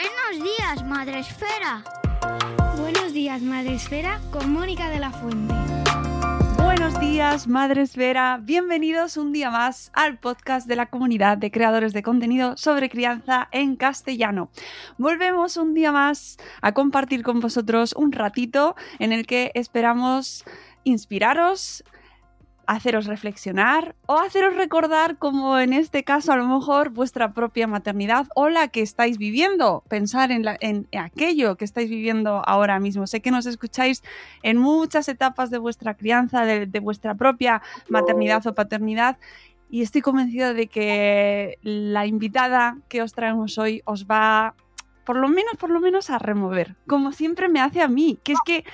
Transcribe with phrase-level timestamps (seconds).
[0.00, 1.84] Buenos días, Madre Esfera.
[2.78, 5.54] Buenos días, Madre Esfera, con Mónica de la Fuente.
[6.56, 8.40] Buenos días, Madre Esfera.
[8.42, 13.48] Bienvenidos un día más al podcast de la comunidad de creadores de contenido sobre crianza
[13.52, 14.48] en castellano.
[14.96, 20.46] Volvemos un día más a compartir con vosotros un ratito en el que esperamos
[20.84, 21.84] inspiraros,
[22.70, 28.28] haceros reflexionar o haceros recordar como en este caso a lo mejor vuestra propia maternidad
[28.36, 33.08] o la que estáis viviendo, pensar en, en, aquello que estáis viviendo ahora mismo.
[33.08, 34.04] Sé que nos escucháis
[34.44, 39.18] en muchas etapas de vuestra crianza, de, de vuestra propia maternidad o paternidad
[39.68, 44.54] y estoy convencida de que la invitada que os traemos hoy os va
[45.04, 48.32] por lo menos, por lo menos a remover, como siempre me hace a mí, que
[48.34, 48.64] es que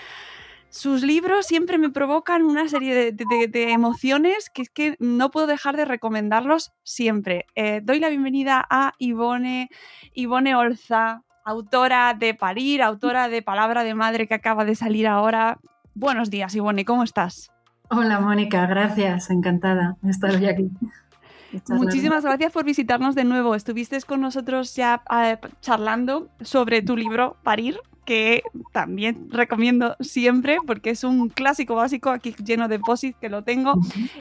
[0.76, 5.74] sus libros siempre me provocan una serie de, emociones que es que no puedo dejar
[5.76, 7.46] de recomendarlos siempre.
[7.54, 9.70] Eh, doy la bienvenida a Ivone,
[10.12, 15.58] Ivone Olza, autora de Parir, autora de Palabra de Madre que acaba de salir ahora.
[15.94, 17.50] Buenos días, Ivone, ¿cómo estás?
[17.88, 20.70] Hola, Mónica, gracias, encantada de estar hoy aquí.
[21.70, 23.54] Muchísimas gracias por visitarnos de nuevo.
[23.54, 30.90] Estuviste con nosotros ya eh, charlando sobre tu libro Parir, que también recomiendo siempre porque
[30.90, 33.74] es un clásico básico aquí lleno de posit que lo tengo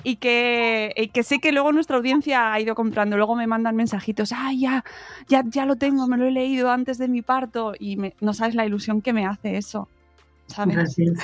[0.04, 3.16] y que, que, sé que luego nuestra audiencia ha ido comprando.
[3.16, 4.84] Luego me mandan mensajitos, ah, ya,
[5.30, 8.56] ya, ya lo tengo, me lo he leído antes de mi parto y no sabes
[8.56, 9.88] la ilusión que me hace eso.
[10.48, 10.76] ¿sabes?
[10.76, 11.18] Gracias.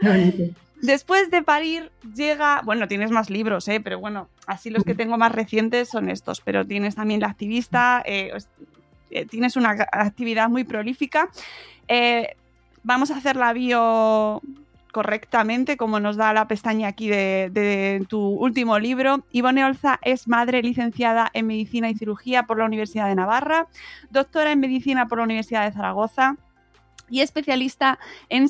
[0.82, 3.80] Después de parir llega, bueno, tienes más libros, ¿eh?
[3.80, 8.02] pero bueno, así los que tengo más recientes son estos, pero tienes también La activista,
[8.04, 8.32] eh,
[9.30, 11.28] tienes una actividad muy prolífica.
[11.88, 12.36] Eh,
[12.82, 14.40] vamos a hacer la bio
[14.92, 19.24] correctamente, como nos da la pestaña aquí de, tu último libro.
[19.32, 23.66] Ivone Olza es madre licenciada en Medicina y Cirugía por la Universidad de Navarra,
[24.10, 26.36] doctora en Medicina por la Universidad de Zaragoza
[27.08, 28.48] y especialista en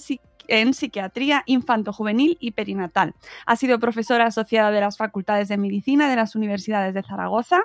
[0.49, 3.15] en psiquiatría infanto-juvenil y perinatal.
[3.47, 7.63] Ha sido profesora asociada de las Facultades de Medicina de las Universidades de Zaragoza,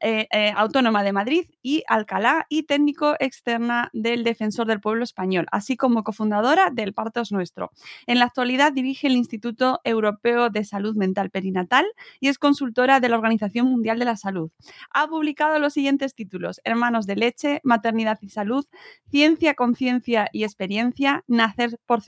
[0.00, 5.46] eh, eh, Autónoma de Madrid y Alcalá y técnico externa del Defensor del Pueblo Español,
[5.50, 7.70] así como cofundadora del Partos Nuestro.
[8.06, 11.86] En la actualidad dirige el Instituto Europeo de Salud Mental Perinatal
[12.20, 14.50] y es consultora de la Organización Mundial de la Salud.
[14.90, 18.66] Ha publicado los siguientes títulos: Hermanos de leche, Maternidad y Salud,
[19.10, 22.02] Ciencia, Conciencia y Experiencia, Nacer por?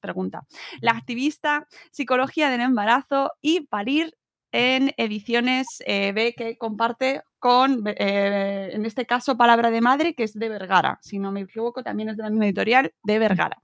[0.00, 0.46] Pregunta.
[0.80, 4.14] La activista, Psicología del embarazo y Parir
[4.52, 10.24] en ediciones eh, B que comparte con, eh, en este caso, Palabra de Madre, que
[10.24, 10.98] es de Vergara.
[11.02, 13.60] Si no me equivoco, también es de la misma editorial, de Vergara.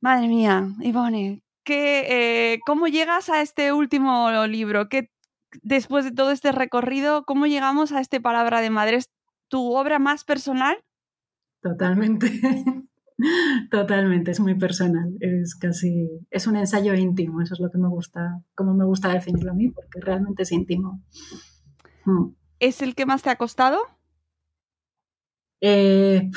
[0.00, 4.88] Madre mía, Ivone, ¿qué, eh, ¿cómo llegas a este último libro?
[4.88, 5.10] ¿Qué,
[5.62, 8.96] después de todo este recorrido, cómo llegamos a este Palabra de Madre?
[8.96, 9.10] ¿Es
[9.48, 10.76] tu obra más personal?
[11.62, 12.30] Totalmente.
[13.70, 17.88] Totalmente, es muy personal, es casi, es un ensayo íntimo, eso es lo que me
[17.88, 21.00] gusta, como me gusta definirlo a mí, porque realmente es íntimo.
[22.04, 22.34] Mm.
[22.58, 23.78] ¿Es el que más te ha costado?
[25.60, 26.30] Eh,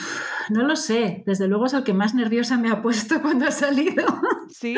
[0.49, 3.51] no lo sé, desde luego es el que más nerviosa me ha puesto cuando ha
[3.51, 4.05] salido.
[4.49, 4.75] Sí.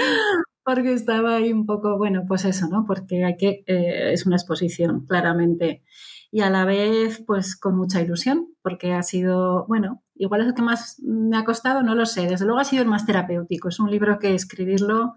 [0.63, 2.85] porque estaba ahí un poco, bueno, pues eso, ¿no?
[2.87, 5.83] Porque hay que, eh, es una exposición, claramente
[6.31, 10.53] y a la vez pues con mucha ilusión porque ha sido, bueno, igual es el
[10.53, 13.69] que más me ha costado, no lo sé, desde luego ha sido el más terapéutico,
[13.69, 15.15] es un libro que escribirlo,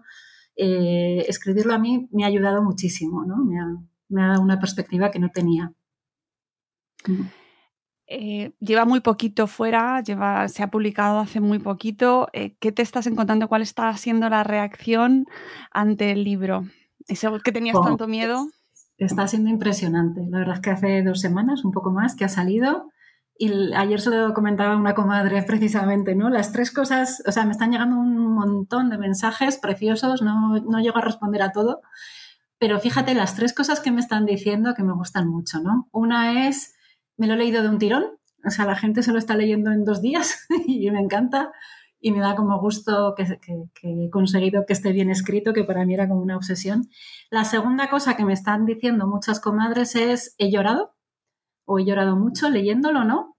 [0.55, 3.37] eh, escribirlo a mí me ha ayudado muchísimo, ¿no?
[3.43, 3.67] Me ha,
[4.09, 5.73] me ha dado una perspectiva que no tenía.
[8.07, 12.27] Eh, lleva muy poquito fuera, lleva, se ha publicado hace muy poquito.
[12.33, 13.47] Eh, ¿Qué te estás encontrando?
[13.47, 15.25] ¿Cuál está siendo la reacción
[15.71, 16.65] ante el libro?
[17.07, 18.47] ¿Ese que tenías oh, tanto miedo?
[18.97, 20.21] Está siendo impresionante.
[20.29, 22.89] La verdad es que hace dos semanas, un poco más, que ha salido.
[23.37, 26.29] Y ayer se lo comentaba una comadre precisamente, ¿no?
[26.29, 30.79] Las tres cosas, o sea, me están llegando un montón de mensajes preciosos, no, no
[30.79, 31.81] llego a responder a todo,
[32.59, 35.89] pero fíjate las tres cosas que me están diciendo que me gustan mucho, ¿no?
[35.91, 36.75] Una es,
[37.17, 38.05] me lo he leído de un tirón,
[38.45, 41.51] o sea, la gente se lo está leyendo en dos días y me encanta
[42.03, 43.39] y me da como gusto que,
[43.81, 46.89] he conseguido que esté bien escrito, que para mí era como una obsesión.
[47.31, 50.93] La segunda cosa que me están diciendo muchas comadres es, he llorado,
[51.63, 53.37] o he llorado mucho leyéndolo, ¿no?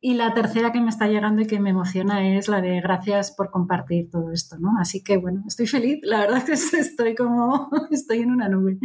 [0.00, 3.32] Y la tercera que me está llegando y que me emociona es la de gracias
[3.32, 4.78] por compartir todo esto, ¿no?
[4.78, 8.78] Así que bueno, estoy feliz, la verdad es que estoy como, estoy en una nube.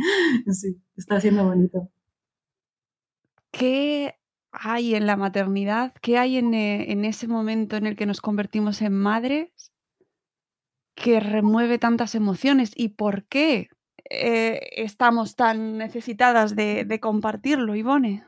[0.52, 1.88] Sí, está siendo bonito.
[3.52, 4.19] ¿Qué
[4.52, 5.94] hay en la maternidad?
[6.02, 9.72] ¿Qué hay eh, en, ese momento en el que nos convertimos en madres
[10.96, 12.72] que remueve tantas emociones?
[12.76, 13.70] ¿Y por qué
[14.10, 18.24] eh, estamos tan necesitadas de, compartirlo, Ivone?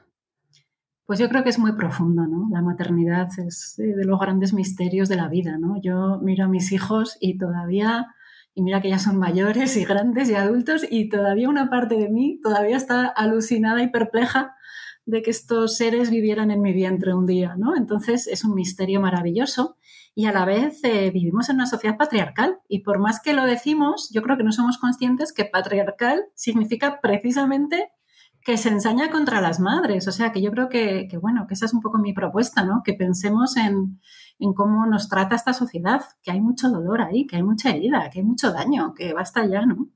[1.06, 2.48] Pues yo creo que es muy profundo, ¿no?
[2.52, 5.82] La maternidad es de los grandes misterios de la vida, ¿no?
[5.82, 8.08] Yo miro a mis hijos y todavía,
[8.54, 12.08] y mira que ya son mayores y grandes y adultos, y todavía una parte de
[12.08, 14.56] mí todavía está alucinada y perpleja
[15.12, 17.76] de que estos seres vivieran en mi vientre un día, ¿no?
[17.76, 19.76] Entonces es un misterio maravilloso
[20.16, 23.44] y a la vez eh, vivimos en una sociedad patriarcal y por más que lo
[23.44, 27.90] decimos, yo creo que no somos conscientes que patriarcal significa precisamente
[28.42, 30.08] que se ensaña contra las madres.
[30.08, 32.82] O sea, que yo creo que, bueno, que esa es un poco mi propuesta, ¿no?
[32.84, 34.00] Que pensemos en,
[34.40, 38.10] en, cómo nos trata esta sociedad, que hay mucho dolor ahí, que hay mucha herida,
[38.10, 39.90] que hay mucho daño, que basta ya, ¿no?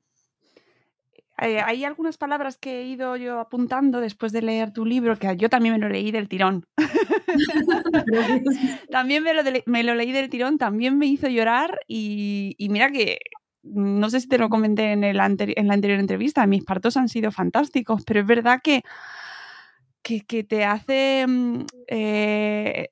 [1.42, 5.36] Eh, hay algunas palabras que he ido yo apuntando después de leer tu libro, que
[5.36, 6.66] yo también me lo leí del tirón.
[8.90, 13.20] también me lo, me lo, leí del tirón, también me hizo llorar y, mira que
[13.64, 17.10] no sé si te lo comenté en, el en la anterior entrevista, mis partos han
[17.10, 18.84] sido fantásticos, pero es verdad que,
[20.04, 22.90] que, te hace mm, eh,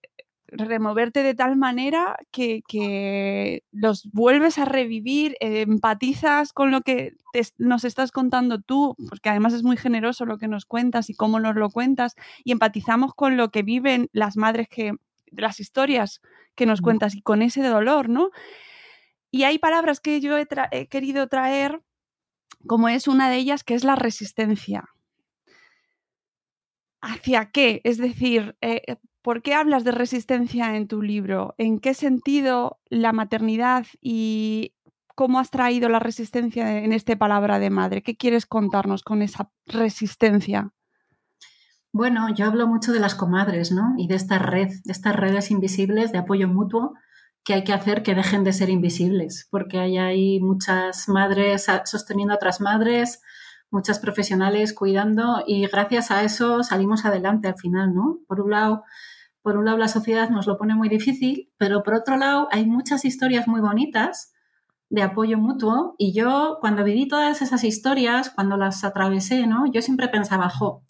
[0.58, 7.14] removerte de tal manera que, los vuelves a revivir, eh, empatizas con lo que
[7.58, 11.40] nos estás contando tú, porque además es muy generoso lo que nos cuentas y cómo
[11.40, 14.94] nos lo cuentas, y empatizamos con lo que viven las madres que,
[15.32, 16.22] las historias
[16.56, 18.30] que nos cuentas y con ese dolor, ¿no?
[19.32, 21.82] Y hay palabras que yo he, querido traer,
[22.68, 24.90] como es una de ellas, que es la resistencia.
[27.02, 27.82] ¿Hacia qué?
[27.84, 31.56] Es decir, eh, ¿Por qué hablas de resistencia en tu libro?
[31.58, 34.74] ¿En qué sentido la maternidad y
[35.16, 38.04] cómo has traído la resistencia en este palabra de madre?
[38.04, 40.74] ¿Qué quieres contarnos con esa resistencia?
[41.94, 43.94] Bueno, yo hablo mucho de las comadres, ¿no?
[43.98, 46.94] Y de esta red, de estas redes invisibles de apoyo mutuo
[47.46, 52.34] que hay que hacer que dejen de ser invisibles, porque hay, hay muchas madres sosteniendo
[52.34, 53.22] a otras madres,
[53.70, 58.20] muchas profesionales cuidando y gracias a eso salimos adelante al final, ¿no?
[58.28, 58.84] Por un lado,
[59.44, 62.66] por un lado la sociedad nos lo pone muy difícil, pero por otro lado hay
[62.66, 64.34] muchas historias muy bonitas
[64.90, 69.66] de apoyo mutuo y yo cuando viví todas esas historias, cuando las atravesé, ¿no?
[69.72, 70.84] Yo siempre pensaba, jo,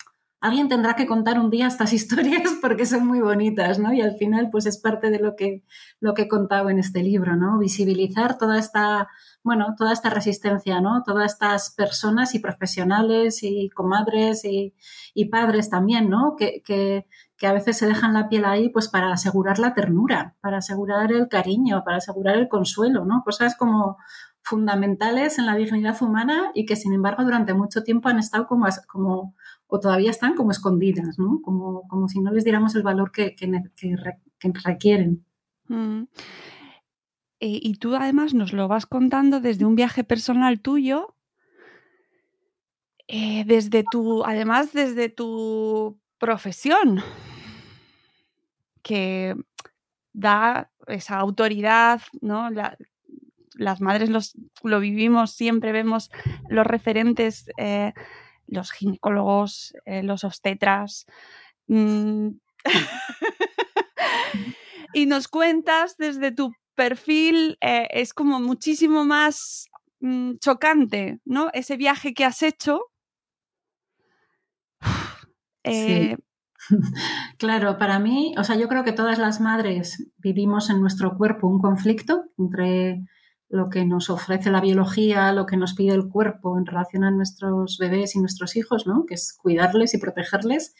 [0.43, 3.93] alguien tendrá que contar un día estas historias porque son muy bonitas, ¿no?
[3.93, 5.63] Y al final, pues es parte de lo que,
[6.01, 7.57] lo que he contado en este libro, ¿no?
[7.57, 9.07] Visibilizar toda esta,
[9.41, 11.01] bueno, toda esta resistencia, ¿no?
[11.05, 14.75] Todas estas personas y profesionales y comadres y,
[15.13, 16.35] y padres también, ¿no?
[16.37, 20.35] Que, que, que a veces se dejan la piel ahí pues para asegurar la ternura,
[20.41, 23.23] para asegurar el cariño, para asegurar el consuelo, ¿no?
[23.23, 23.97] Cosas como
[24.43, 28.67] fundamentales en la dignidad humana y que sin embargo durante mucho tiempo han estado como,
[28.87, 29.35] como
[29.67, 31.41] o todavía están como escondidas, ¿no?
[31.41, 33.49] Como, como si no les diéramos el valor que, que,
[34.63, 35.25] requieren.
[35.67, 36.03] Mm.
[37.39, 41.15] Eh, y tú además nos lo vas contando desde un viaje personal tuyo,
[43.07, 47.03] eh, desde tu, además desde tu profesión,
[48.81, 49.35] que
[50.13, 52.49] da esa autoridad, ¿no?
[53.55, 54.33] las madres los,
[54.63, 56.11] lo vivimos, siempre vemos
[56.47, 57.91] los referentes, eh,
[58.47, 61.07] los ginecólogos, eh, los obstetras.
[61.67, 62.29] Mm,
[64.93, 69.67] y nos cuentas desde tu perfil, eh, es como muchísimo más
[69.99, 71.49] mm, chocante, ¿no?
[71.51, 72.92] Ese viaje que has hecho.
[77.37, 81.47] Claro, para mí, o sea, yo creo que todas las madres vivimos en nuestro cuerpo
[81.47, 83.03] un conflicto entre
[83.49, 87.11] lo que nos ofrece la biología, lo que nos pide el cuerpo en relación a
[87.11, 89.05] nuestros bebés y nuestros hijos, ¿no?
[89.05, 90.73] que es cuidarles y protegerles,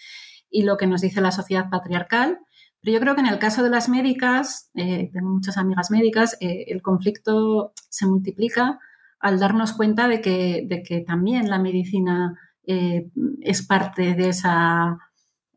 [0.50, 2.40] y lo que nos dice la sociedad patriarcal.
[2.82, 6.36] Pero yo creo que en el caso de las médicas, eh, tengo muchas amigas médicas,
[6.42, 8.80] eh, el conflicto se multiplica
[9.20, 13.10] al darnos cuenta de que, de que también la medicina eh,
[13.46, 14.98] es parte de esa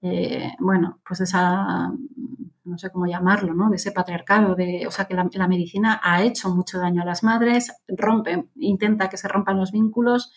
[0.03, 1.93] eh, bueno, pues esa,
[2.65, 3.71] no sé cómo llamarlo, ¿no?
[3.71, 7.23] De ese patriarcado, de, o sea, que la, medicina ha hecho mucho daño a las
[7.23, 10.33] madres, rompe, intenta que se rompan los vínculos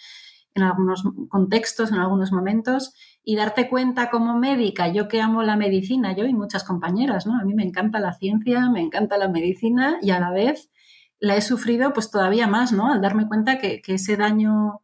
[0.55, 5.55] en algunos contextos, en algunos momentos, y darte cuenta como médica, yo que amo la
[5.55, 7.39] medicina, yo y muchas compañeras, ¿no?
[7.39, 10.71] A mí me encanta la ciencia, me encanta la medicina y a la vez
[11.19, 12.91] la he sufrido pues todavía más, ¿no?
[12.91, 14.81] Al darme cuenta que, que ese daño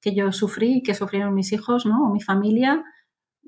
[0.00, 2.04] que yo sufrí, que sufrieron mis hijos, ¿no?
[2.04, 2.84] O mi familia,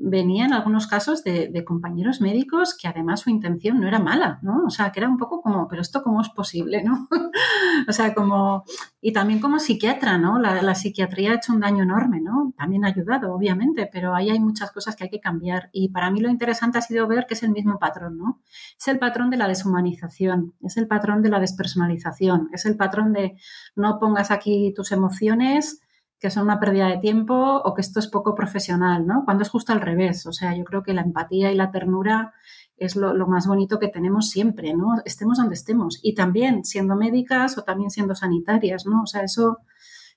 [0.02, 4.64] venía en algunos casos de, compañeros médicos que además su intención no era mala, ¿no?
[4.66, 7.06] O sea, que era un poco como, pero esto cómo es posible, ¿no?
[7.88, 8.64] o sea, como,
[9.00, 10.38] y también como psiquiatra, ¿no?
[10.38, 12.54] La, psiquiatría ha hecho un daño enorme, ¿no?
[12.56, 15.68] También ha ayudado, obviamente, pero ahí hay muchas cosas que hay que cambiar.
[15.72, 18.40] Y para mí lo interesante ha sido ver que es el mismo patrón, ¿no?
[18.78, 23.12] Es el patrón de la deshumanización, es el patrón de la despersonalización, es el patrón
[23.12, 23.36] de
[23.76, 25.82] no pongas aquí tus emociones,
[26.20, 29.24] que son una pérdida de tiempo o que esto es poco profesional, ¿no?
[29.24, 30.26] Cuando es justo al revés.
[30.26, 32.34] O sea, yo creo que la empatía y la ternura
[32.76, 34.96] es lo, más bonito que tenemos siempre, ¿no?
[35.06, 35.98] Estemos donde estemos.
[36.02, 39.02] Y también siendo médicas o también siendo sanitarias, ¿no?
[39.02, 39.58] O sea, eso,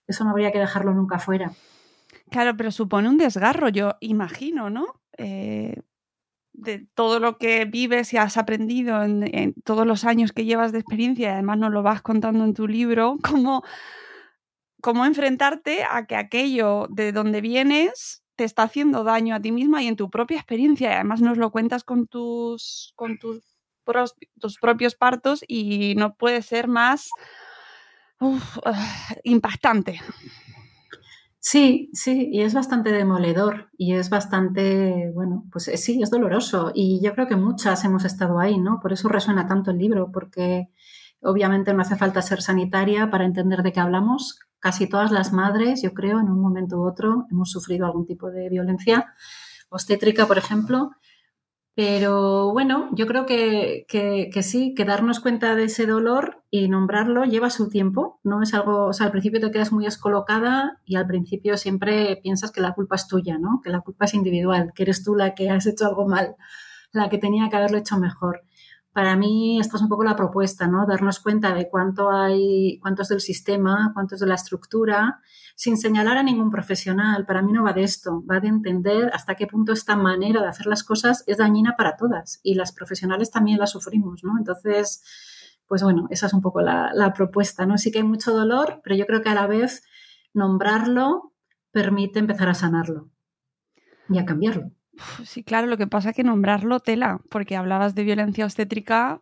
[0.06, 1.54] eso no habría que dejarlo nunca fuera.
[2.30, 5.02] Claro, pero supone un desgarro, yo imagino, ¿no?
[5.18, 5.82] Eh,
[6.52, 10.72] de todo lo que vives y has aprendido en, en, todos los años que llevas
[10.72, 13.64] de experiencia, y además nos lo vas contando en tu libro, cómo
[14.84, 19.82] cómo enfrentarte a que aquello de donde vienes te está haciendo daño a ti misma
[19.82, 20.90] y en tu propia experiencia.
[20.90, 23.40] Y además nos lo cuentas con tus, con tus,
[24.42, 27.10] tus propios partos y no puede ser más
[29.24, 30.02] impactante.
[31.40, 36.72] Sí, sí, y es bastante demoledor y es bastante, bueno, pues eh, sí, es doloroso
[36.74, 38.80] y yo creo que muchas hemos estado ahí, ¿no?
[38.82, 40.70] Por eso resuena tanto el libro, porque
[41.22, 45.82] obviamente no hace falta ser sanitaria para entender de qué hablamos, casi todas las madres,
[45.82, 49.14] yo creo, en un momento u otro hemos sufrido algún tipo de violencia
[49.68, 50.92] obstétrica, por ejemplo.
[51.76, 53.86] Pero bueno, yo creo que,
[54.42, 58.22] sí, que darnos cuenta de ese dolor y nombrarlo lleva su tiempo.
[58.24, 62.18] No es algo, o sea, al principio te quedas muy descolocada y al principio siempre
[62.24, 63.60] piensas que la culpa es tuya, ¿no?
[63.62, 66.38] Que la culpa es individual, que eres tú la que has hecho algo mal,
[66.94, 68.44] la que tenía que haberlo hecho mejor
[68.94, 70.86] para mí esta es un poco la propuesta, ¿no?
[70.86, 75.20] Darnos cuenta de cuánto hay, cuánto es del sistema, cuánto es de la estructura,
[75.56, 77.26] sin señalar a ningún profesional.
[77.26, 80.48] Para mí no va de esto, va de entender hasta qué punto esta manera de
[80.48, 84.38] hacer las cosas es dañina para todas y las profesionales también la sufrimos, ¿no?
[84.38, 85.04] Entonces,
[85.68, 87.80] pues bueno, esa es un poco la, la propuesta, ¿no?
[87.80, 89.84] Sí que hay mucho dolor, pero yo creo que a la vez
[90.34, 91.34] nombrarlo
[91.72, 93.10] permite empezar a sanarlo
[94.08, 94.72] y a cambiarlo.
[95.26, 99.22] Sí, claro, lo que pasa es que nombrarlo tela, porque hablabas de violencia obstétrica,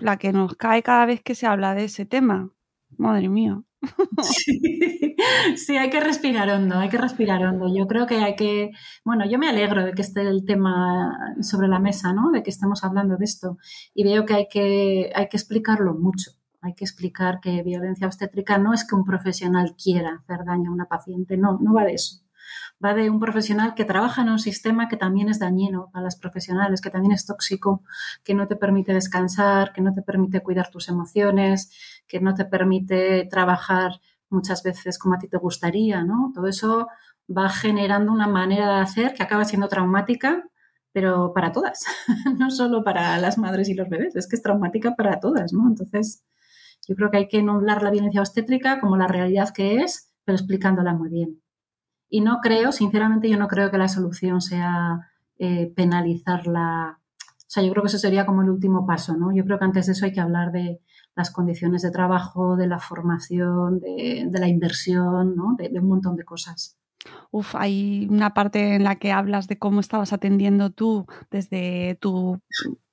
[0.00, 2.50] la que nos cae cada vez que se habla de ese tema.
[2.96, 3.62] Madre mía.
[5.56, 7.66] Sí, hay que respirar hondo, hay que respirar hondo.
[7.74, 8.70] Yo creo que hay que,
[9.04, 12.30] bueno, yo me alegro de que esté el tema sobre la mesa, ¿no?
[12.30, 13.58] De que estemos hablando de esto.
[13.94, 16.32] Y veo que hay que, hay que explicarlo mucho.
[16.60, 20.74] Hay que explicar que violencia obstétrica no es que un profesional quiera hacer daño a
[20.74, 22.25] una paciente, no, no va de eso
[22.84, 26.16] va de un profesional que trabaja en un sistema que también es dañino para las
[26.16, 27.82] profesionales, que también es tóxico,
[28.24, 31.70] que no te permite descansar, que no te permite cuidar tus emociones,
[32.06, 36.32] que no te permite trabajar muchas veces como a ti te gustaría, ¿no?
[36.34, 36.88] Todo eso
[37.28, 40.44] va generando una manera de hacer que acaba siendo traumática,
[40.92, 41.84] pero para todas,
[42.38, 45.68] no solo para las madres y los bebés, es que es traumática para todas, ¿no?
[45.68, 46.24] Entonces,
[46.88, 50.36] yo creo que hay que nombrar la violencia obstétrica como la realidad que es, pero
[50.36, 51.42] explicándola muy bien.
[52.08, 56.98] Y no creo, sinceramente, yo no creo que la solución sea eh, penalizarla.
[56.98, 59.34] O sea, yo creo que eso sería como el último paso, ¿no?
[59.34, 60.80] Yo creo que antes de eso hay que hablar de
[61.14, 65.56] las condiciones de trabajo, de la formación, de, la inversión, ¿no?
[65.58, 66.76] de un montón de cosas.
[67.30, 72.40] Uf, hay una parte en la que hablas de cómo estabas atendiendo tú desde tu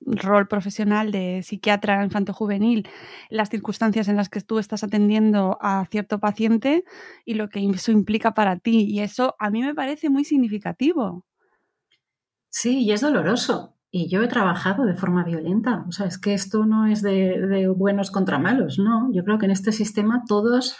[0.06, 2.88] rol profesional de psiquiatra infanto-juvenil,
[3.30, 6.84] las circunstancias en las que tú estás atendiendo a cierto paciente
[7.24, 8.84] y lo que eso implica para ti.
[8.88, 11.24] Y eso a mí me parece muy significativo.
[12.50, 13.74] Sí, y es doloroso.
[13.90, 15.84] Y yo he trabajado de forma violenta.
[15.88, 19.08] O sea, es que esto no es de, de buenos contra malos, ¿no?
[19.12, 20.76] Yo creo que en este sistema todos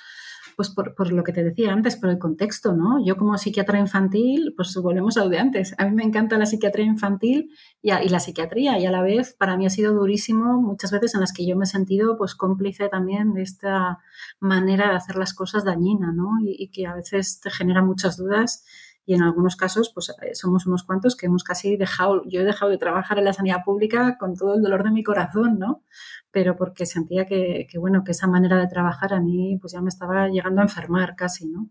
[0.56, 3.04] pues por, lo que te decía antes, por el contexto, ¿no?
[3.04, 5.75] Yo como psiquiatra infantil, pues volvemos a lo de antes.
[5.78, 7.50] A mí me encanta la psiquiatría infantil
[7.82, 11.20] y, la psiquiatría y a la vez para mí ha sido durísimo muchas veces en
[11.20, 13.99] las que yo me he sentido pues cómplice también de esta
[14.40, 16.30] manera de hacer las cosas dañina, ¿no?
[16.40, 18.64] Y que a veces te genera muchas dudas
[19.06, 22.44] y en algunos casos pues eh, somos unos cuantos que hemos casi dejado, yo he
[22.44, 25.82] dejado de trabajar en la sanidad pública con todo el dolor de mi corazón, ¿no?
[26.30, 29.88] Pero porque sentía que, bueno, que esa manera de trabajar a mí pues ya me
[29.88, 31.68] estaba llegando a enfermar casi, ¿no?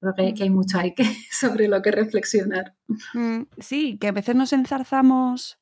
[0.00, 2.74] Creo que, que hay mucho hay que, sobre lo que reflexionar.
[3.14, 5.58] Mm, sí, que a veces nos enzarzamos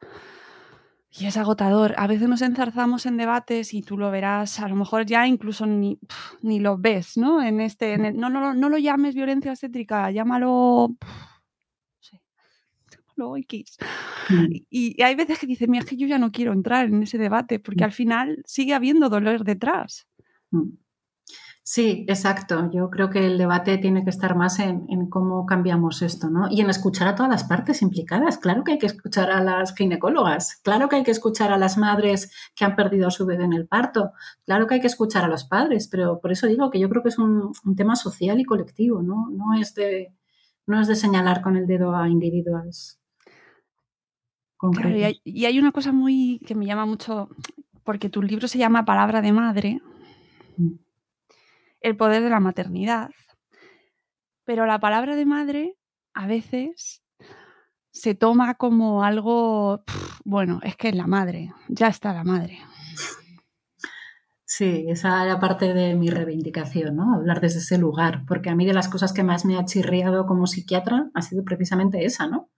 [1.16, 1.94] y es agotador.
[1.96, 5.64] A veces nos enzarzamos en debates y tú lo verás, a lo mejor ya incluso
[5.66, 5.98] ni,
[6.42, 7.42] ni lo ves, ¿no?
[7.42, 10.96] En este, no, no, no, lo llames violencia obstétrica, llámalo.
[13.16, 13.76] llámalo X.
[14.28, 14.46] Mm.
[14.70, 17.18] Y, hay veces que dices, mira, es que yo ya no quiero entrar en ese
[17.18, 17.86] debate, porque mm.
[17.86, 20.08] al final sigue habiendo dolor detrás.
[20.50, 20.70] Mm.
[21.66, 22.70] Sí, exacto.
[22.70, 26.46] Yo creo que el debate tiene que estar más en, cómo cambiamos esto, ¿no?
[26.50, 28.36] Y en escuchar a todas las partes implicadas.
[28.36, 31.78] Claro que hay que escuchar a las ginecólogas, claro que hay que escuchar a las
[31.78, 34.12] madres que han perdido a su bebé en el parto,
[34.44, 37.02] claro que hay que escuchar a los padres, pero por eso digo que yo creo
[37.02, 39.30] que es un, tema social y colectivo, ¿no?
[39.30, 40.12] No es de,
[40.66, 42.98] no es de señalar con el dedo a individuos.
[44.58, 47.30] Claro, y, hay, y hay una cosa muy que me llama mucho,
[47.84, 49.80] porque tu libro se llama Palabra de Madre.
[50.58, 50.84] Mm
[51.84, 53.10] el poder de la maternidad.
[54.44, 55.76] Pero la palabra de madre
[56.14, 57.02] a veces
[57.92, 59.84] se toma como algo,
[60.24, 62.58] bueno, es que es la madre, ya está la madre.
[64.46, 67.14] Sí, esa era parte de mi reivindicación, ¿no?
[67.14, 70.26] Hablar desde ese lugar, porque a mí de las cosas que más me ha chirriado
[70.26, 72.50] como psiquiatra ha sido precisamente esa, ¿no?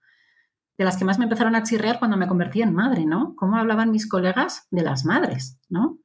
[0.78, 3.34] De las que más me empezaron a chirriar cuando me convertí en madre, ¿no?
[3.34, 5.98] Cómo hablaban mis colegas de las madres, ¿no?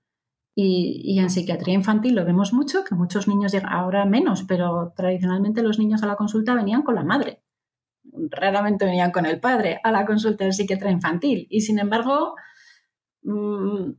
[0.53, 5.63] Y, en psiquiatría infantil lo vemos mucho, que muchos niños llegan, ahora menos, pero tradicionalmente
[5.63, 7.41] los niños a la consulta venían con la madre.
[8.29, 11.47] Raramente venían con el padre a la consulta del psiquiatra infantil.
[11.49, 12.35] Y sin embargo,
[13.23, 13.91] mm,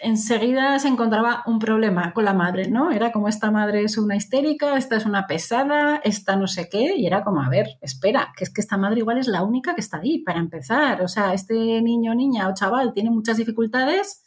[0.00, 2.92] enseguida se encontraba un problema con la madre, ¿no?
[2.92, 6.94] Era como esta madre es una histérica, esta es una pesada, esta no sé qué,
[6.96, 9.74] y era como, a ver, espera, que es que esta madre igual es la única
[9.74, 11.02] que está ahí para empezar.
[11.02, 14.22] O sea, este niño, niña o chaval tiene muchas dificultades,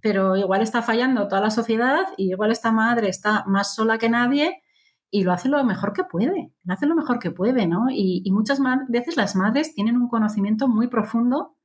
[0.00, 4.08] pero igual está fallando toda la sociedad y igual esta madre está más sola que
[4.08, 4.62] nadie
[5.10, 7.86] y lo hace lo mejor que puede, lo hace lo mejor que puede, ¿no?
[7.90, 11.56] Y, y muchas veces las madres tienen un conocimiento muy profundo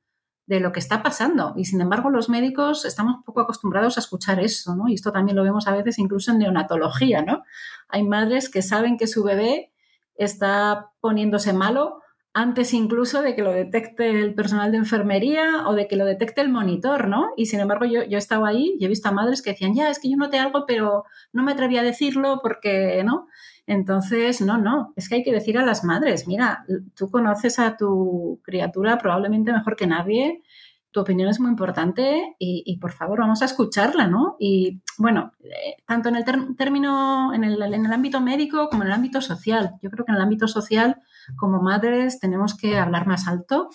[0.46, 1.54] de lo que está pasando.
[1.56, 4.88] Y sin embargo, los médicos estamos poco acostumbrados a escuchar eso, ¿no?
[4.88, 7.42] Y esto también lo vemos a veces incluso en neonatología, ¿no?
[7.88, 9.72] Hay madres que saben que su bebé
[10.16, 12.00] está poniéndose malo
[12.34, 16.40] antes incluso de que lo detecte el personal de enfermería o de que lo detecte
[16.40, 17.30] el monitor, ¿no?
[17.36, 19.74] Y sin embargo, yo, yo he estado ahí y he visto a madres que decían,
[19.74, 23.28] ya, es que yo noté algo, pero no me atreví a decirlo porque, ¿no?
[23.66, 27.76] Entonces, no, no, es que hay que decir a las madres, mira, tú conoces a
[27.76, 30.42] tu criatura probablemente mejor que nadie,
[30.90, 34.36] tu opinión es muy importante y, por favor vamos a escucharla, ¿no?
[34.38, 36.24] Y bueno, eh, tanto en el
[36.56, 39.72] término, en el, en el ámbito médico como en el ámbito social.
[39.82, 41.02] Yo creo que en el ámbito social,
[41.36, 43.70] como madres, tenemos que hablar más alto,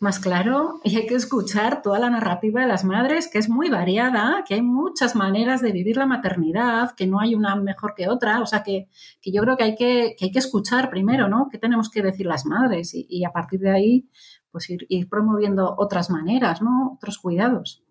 [0.00, 3.68] más claro y hay que escuchar toda la narrativa de las madres, que es muy
[3.68, 8.08] variada, que hay muchas maneras de vivir la maternidad, que no hay una mejor que
[8.08, 8.88] otra, o sea que,
[9.24, 11.48] yo creo que hay que, hay que escuchar primero, ¿no?
[11.50, 12.92] ¿Qué tenemos que decir las madres?
[12.94, 14.08] Y, a partir de ahí,
[14.50, 16.92] pues ir, promoviendo otras maneras, ¿no?
[16.94, 17.82] Otros cuidados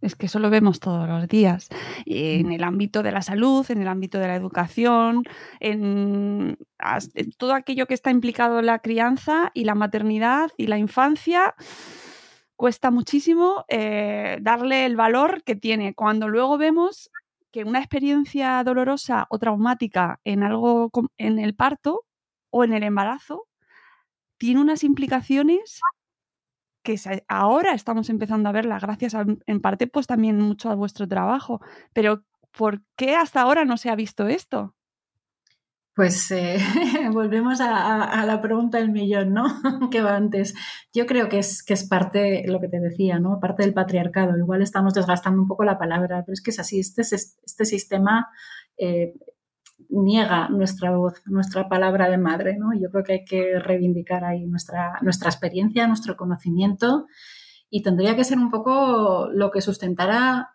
[0.00, 1.68] es que eso lo vemos todos los días.
[2.06, 5.24] En el ámbito de la salud, en el ámbito de la educación,
[5.60, 6.56] en,
[7.36, 11.54] todo aquello que está implicado en la crianza y la maternidad y la infancia,
[12.56, 15.94] cuesta muchísimo eh, darle el valor que tiene.
[15.94, 17.10] Cuando luego vemos
[17.50, 22.04] que una experiencia dolorosa o traumática en algo en el parto
[22.50, 23.46] o en el embarazo
[24.38, 25.80] tiene unas implicaciones
[27.28, 29.14] ahora estamos empezando a verla, gracias
[29.46, 31.60] en parte pues también mucho a vuestro trabajo.
[31.92, 32.24] Pero
[32.56, 34.74] ¿por qué hasta ahora no se ha visto esto?
[35.94, 36.58] Pues eh,
[37.12, 39.44] volvemos a, la pregunta del millón, ¿no?
[39.90, 40.54] que va antes.
[40.94, 43.38] Yo creo que es, que es parte, lo que te decía, ¿no?
[43.40, 44.38] Parte del patriarcado.
[44.38, 46.80] Igual estamos desgastando un poco la palabra, pero es que es así.
[46.80, 48.28] Este, este sistema
[48.78, 49.12] eh,
[49.90, 52.70] niega nuestra voz, nuestra palabra de madre, ¿no?
[52.78, 57.06] Yo creo que hay que reivindicar ahí nuestra, nuestra experiencia, nuestro conocimiento
[57.68, 60.50] y tendría que ser un poco lo que sustentara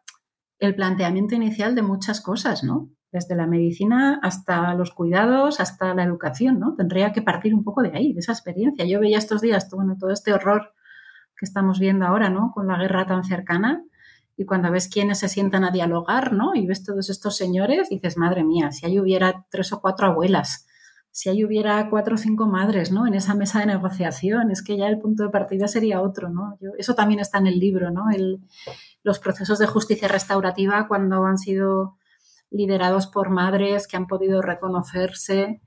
[0.59, 2.89] el planteamiento inicial de muchas cosas, ¿no?
[3.11, 6.75] Desde la medicina hasta los cuidados, hasta la educación, ¿no?
[6.75, 8.85] Tendría que partir un poco de ahí, de esa experiencia.
[8.85, 10.73] Yo veía estos días, todo este horror
[11.37, 12.51] que estamos viendo ahora, ¿no?
[12.53, 13.83] Con la guerra tan cercana
[14.37, 16.55] y cuando ves quiénes se sientan a dialogar, ¿no?
[16.55, 20.67] Y ves todos estos señores, dices, madre mía, si ahí hubiera tres o cuatro abuelas,
[21.11, 23.07] si ahí hubiera cuatro o cinco madres, ¿no?
[23.07, 26.57] En esa mesa de negociación, es que ya el punto de partida sería otro, ¿no?
[26.77, 28.05] eso también está en el libro, ¿no?
[29.03, 31.95] los procesos de justicia restaurativa cuando han sido
[32.49, 35.61] liderados por madres que han podido reconocerse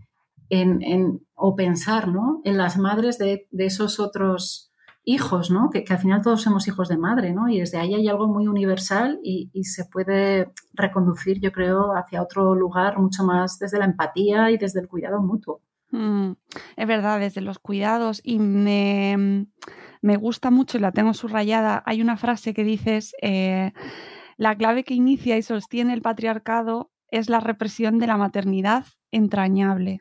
[0.50, 2.40] en, o pensar, ¿no?
[2.44, 4.67] En las madres de, de esos otros
[5.09, 5.71] hijos, ¿no?
[5.71, 7.49] Que, al final todos somos hijos de madre, ¿no?
[7.49, 12.55] Y desde ahí hay algo muy universal y, se puede reconducir, yo creo, hacia otro
[12.55, 15.62] lugar mucho más desde la empatía y desde el cuidado mutuo.
[15.92, 16.33] Mm,
[16.77, 19.47] es verdad, desde los cuidados y me,
[20.18, 21.83] gusta mucho y la tengo subrayada.
[21.87, 23.73] Hay una frase que dices, eh,
[24.37, 30.01] la clave que inicia y sostiene el patriarcado es la represión de la maternidad entrañable.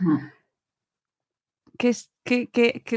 [0.00, 0.16] Mm.
[1.78, 2.10] ¿Qué es,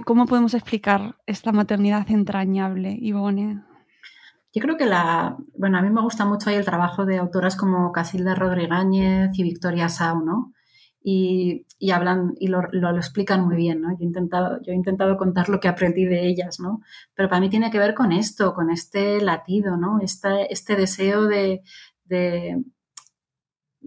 [0.06, 3.64] cómo podemos explicar esta maternidad entrañable, Ivone?
[4.54, 7.92] Yo creo que la, bueno, a mí me gusta mucho el trabajo de autoras como
[7.92, 10.54] Casilda Rodríguez y Victoria Sau, ¿no?
[11.04, 12.62] Y, hablan y lo,
[12.98, 13.92] explican muy bien, ¿no?
[13.92, 16.82] Yo he, intentado, yo he intentado contar lo que aprendí de ellas, ¿no?
[17.14, 20.00] Pero para mí tiene que ver con esto, con este latido, ¿no?
[20.02, 21.62] Este, este deseo de,
[22.06, 22.64] de,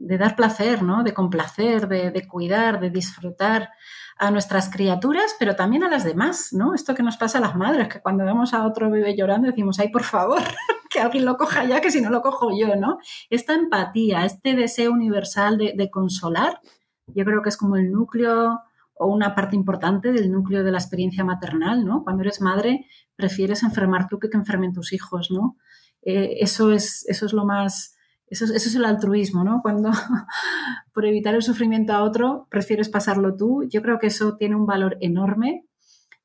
[0.00, 1.02] dar placer, ¿no?
[1.02, 3.70] De complacer, de, de cuidar, de disfrutar
[4.16, 6.74] a nuestras criaturas, pero también a las demás, ¿no?
[6.74, 9.78] Esto que nos pasa a las madres, que cuando vemos a otro bebé llorando decimos,
[9.78, 10.40] ay, por favor,
[10.90, 12.98] que alguien lo coja ya, que si no lo cojo yo, ¿no?
[13.30, 16.60] Esta empatía, este deseo universal de, de consolar,
[17.06, 18.60] yo creo que es como el núcleo
[18.94, 22.04] o una parte importante del núcleo de la experiencia maternal, ¿no?
[22.04, 22.86] Cuando eres madre,
[23.16, 25.56] prefieres enfermar tú que que enfermen tus hijos, ¿no?
[26.02, 27.96] Eh, eso, es, eso es lo más,
[28.30, 29.60] eso es, el altruismo, ¿no?
[29.60, 29.90] Cuando
[30.94, 34.66] por evitar el sufrimiento a otro prefieres pasarlo tú, yo creo que eso tiene un
[34.66, 35.66] valor enorme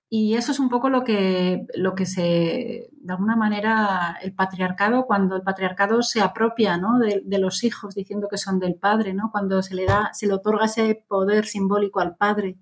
[0.08, 5.08] y eso es un poco lo que, lo que se, de alguna manera, el patriarcado,
[5.08, 7.00] cuando el patriarcado se apropia ¿no?
[7.00, 9.32] de, los hijos diciendo que son del padre, ¿no?
[9.32, 12.60] cuando se le da, se le otorga ese poder simbólico al padre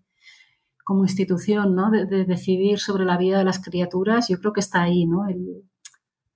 [0.85, 1.91] como institución, ¿no?
[1.91, 5.25] De, de, decidir sobre la vida de las criaturas, yo creo que está ahí, ¿no?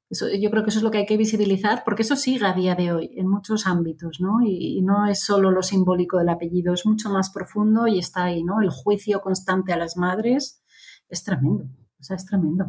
[0.10, 2.54] Eso, yo creo que eso es lo que hay que visibilizar, porque eso sigue a
[2.54, 4.42] día de hoy en muchos ámbitos, ¿no?
[4.42, 8.26] Y, y, no es solo lo simbólico del apellido, es mucho más profundo y está
[8.26, 8.62] ahí, ¿no?
[8.62, 10.64] El juicio constante a las madres
[11.10, 11.66] es tremendo,
[12.00, 12.68] o sea, es tremendo.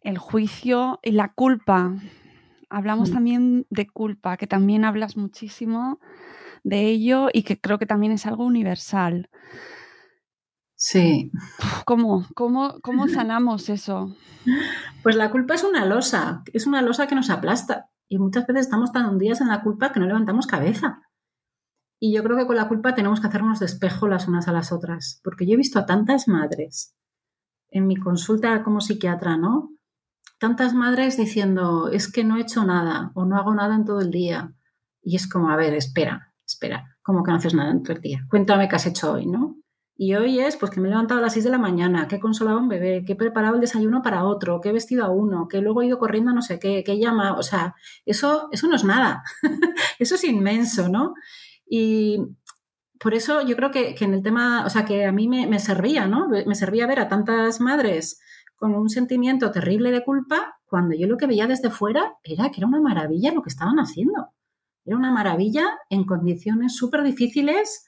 [0.00, 1.94] El juicio y la culpa.
[2.68, 3.12] Hablamos mm.
[3.12, 6.00] también de culpa, que también hablas muchísimo
[6.64, 9.28] de ello y que creo que también es algo universal.
[10.84, 11.30] Sí.
[11.84, 14.16] ¿Cómo, cómo, cómo sanamos eso?
[15.04, 17.88] Pues la culpa es una losa, es una losa que nos aplasta.
[18.08, 21.00] Y muchas veces estamos tan hundidas en la culpa que no levantamos cabeza.
[22.00, 24.52] Y yo creo que con la culpa tenemos que hacernos de espejo las unas a
[24.52, 25.20] las otras.
[25.22, 26.96] Porque yo he visto a tantas madres
[27.70, 29.70] en mi consulta como psiquiatra, ¿no?
[30.40, 34.00] Tantas madres diciendo, es que no he hecho nada o no hago nada en todo
[34.00, 34.52] el día.
[35.00, 38.02] Y es como, a ver, espera, espera, ¿cómo que no haces nada en todo el
[38.02, 38.26] día?
[38.28, 39.62] Cuéntame qué has hecho hoy, ¿no?
[39.96, 42.16] Y hoy es pues que me he levantado a las 6 de la mañana, que
[42.16, 45.04] he consolado a un bebé, que he preparado el desayuno para otro, que he vestido
[45.04, 47.38] a uno, que luego he ido corriendo no sé qué, que he llamado.
[47.38, 47.74] O sea,
[48.06, 49.22] eso, eso no es nada.
[49.98, 51.14] eso es inmenso, ¿no?
[51.66, 52.18] Y
[52.98, 55.46] por eso yo creo que, que, en el tema, o sea, que a mí me,
[55.46, 56.28] me, servía, ¿no?
[56.28, 58.20] Me servía ver a tantas madres
[58.56, 62.60] con un sentimiento terrible de culpa cuando yo lo que veía desde fuera era que
[62.60, 64.28] era una maravilla lo que estaban haciendo.
[64.84, 67.86] Era una maravilla en condiciones súper difíciles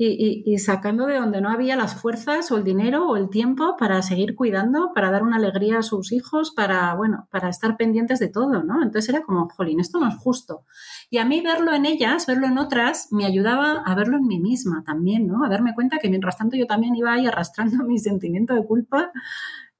[0.00, 4.00] y, sacando de donde no había las fuerzas o el dinero o el tiempo para
[4.02, 8.28] seguir cuidando, para dar una alegría a sus hijos, para, bueno, para estar pendientes de
[8.28, 8.80] todo, ¿no?
[8.80, 10.64] Entonces era como, jolín, esto no es justo.
[11.10, 14.38] Y a mí verlo en ellas, verlo en otras, me ayudaba a verlo en mí
[14.38, 15.44] misma también, ¿no?
[15.44, 19.10] A darme cuenta que mientras tanto yo también iba ahí arrastrando mi sentimiento de culpa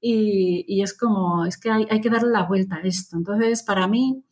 [0.01, 3.15] y, y es como, es que hay, hay que darle la vuelta a esto.
[3.15, 4.25] Entonces, para mí,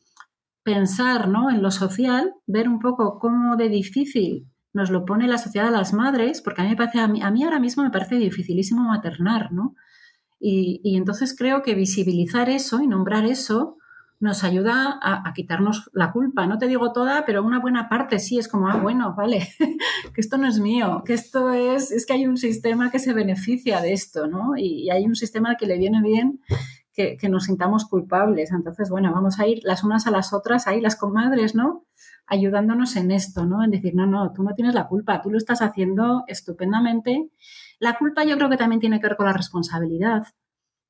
[0.64, 1.50] pensar, ¿no?
[1.50, 5.72] En lo social, ver un poco cómo de difícil nos lo pone la sociedad a
[5.72, 8.16] las madres, porque a mí me parece, a mí, a mí ahora mismo me parece
[8.16, 9.76] dificilísimo maternar, ¿no?
[10.40, 13.78] Y, y, entonces creo que visibilizar eso y nombrar eso
[14.20, 16.46] nos ayuda a, quitarnos la culpa.
[16.46, 19.48] No te digo toda, pero una buena parte sí es como, ah, bueno, vale,
[20.14, 23.14] que esto no es mío, que esto es, es que hay un sistema que se
[23.14, 24.56] beneficia de esto, ¿no?
[24.56, 26.40] Y, y hay un sistema que le viene bien
[26.94, 28.52] que, que, nos sintamos culpables.
[28.52, 31.86] Entonces, bueno, vamos a ir las unas a las otras, ahí las comadres, ¿no?
[32.28, 33.64] Ayudándonos en esto, ¿no?
[33.64, 37.30] En decir, no, no, tú no tienes la culpa, tú lo estás haciendo estupendamente.
[37.80, 40.28] La culpa yo creo que también tiene que ver con la responsabilidad,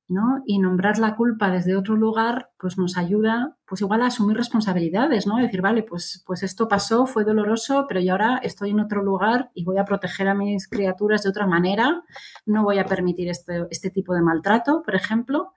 [0.08, 0.42] ¿no?
[0.46, 5.28] Y nombrar la culpa desde otro lugar, pues nos ayuda, pues igual a asumir responsabilidades,
[5.28, 5.38] ¿no?
[5.38, 9.52] Decir, vale, pues, pues esto pasó, fue doloroso, pero yo ahora estoy en otro lugar
[9.54, 12.04] y voy a proteger a mis criaturas de otra manera,
[12.46, 15.54] no voy a permitir este, este tipo de maltrato, por ejemplo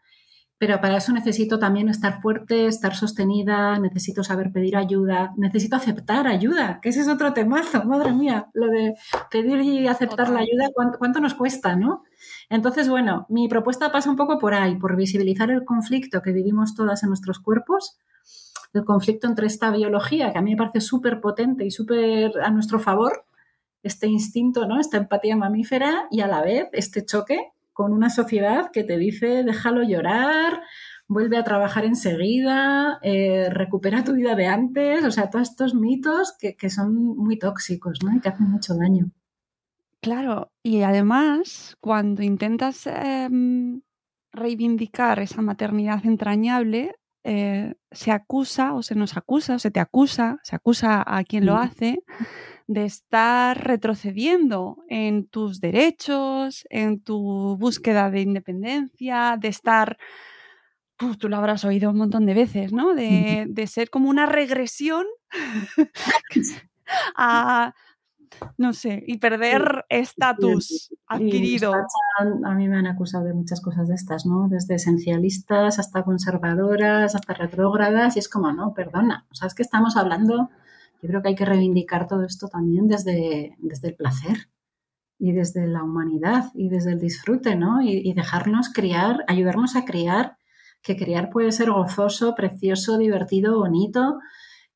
[0.61, 6.27] pero para eso necesito también estar fuerte, estar sostenida, necesito saber pedir ayuda, necesito aceptar
[6.27, 8.95] ayuda, que ese es otro temazo, madre mía, lo de
[9.31, 12.05] pedir y aceptar la ayuda, ¿cuánto, cuánto nos cuesta, no?
[12.51, 16.75] Entonces, bueno, mi propuesta pasa un poco por ahí, por visibilizar el conflicto que vivimos
[16.75, 17.97] todas en nuestros cuerpos,
[18.75, 22.51] el conflicto entre esta biología, que a mí me parece súper potente y súper a
[22.51, 23.25] nuestro favor,
[23.83, 24.79] este instinto, ¿no?
[24.79, 29.43] Esta empatía mamífera y a la vez este choque con una sociedad que te dice
[29.45, 30.63] déjalo llorar,
[31.09, 36.37] vuelve a trabajar enseguida, eh, recupera tu vida de antes, o sea, todos estos mitos
[36.39, 38.17] que, que son muy tóxicos ¿no?
[38.17, 39.11] y que hacen mucho daño.
[40.01, 43.29] Claro, y además, cuando intentas eh,
[44.33, 50.39] reivindicar esa maternidad entrañable, eh, se acusa o se nos acusa o se te acusa,
[50.43, 52.03] se acusa a quien lo hace
[52.71, 59.99] de estar retrocediendo en tus derechos, en tu búsqueda de independencia, de estar,
[60.97, 62.95] tú lo habrás oído un montón de veces, ¿no?
[62.95, 65.05] De, de ser como una regresión
[67.17, 67.75] a,
[68.57, 71.75] no sé, y perder estatus adquirido.
[72.45, 74.47] A mí me han acusado de muchas cosas de estas, ¿no?
[74.49, 79.65] Desde esencialistas hasta conservadoras, hasta retrógradas, y es como, no, perdona, o sea, es que
[79.65, 80.51] estamos hablando
[81.03, 84.49] yo creo que hay que reivindicar todo esto también desde, desde el placer
[85.19, 87.83] y desde la humanidad y desde el disfrute, ¿no?
[87.83, 90.37] Y, y, dejarnos criar, ayudarnos a criar
[90.83, 94.19] que criar puede ser gozoso, precioso, divertido, bonito.